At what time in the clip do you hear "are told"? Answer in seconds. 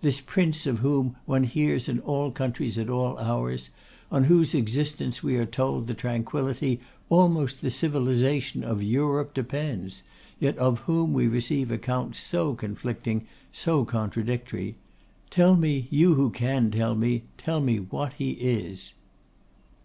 5.34-5.88